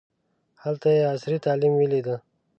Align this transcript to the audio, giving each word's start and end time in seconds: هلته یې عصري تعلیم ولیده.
هلته 0.63 0.87
یې 0.95 1.03
عصري 1.13 1.37
تعلیم 1.45 1.73
ولیده. 1.77 2.15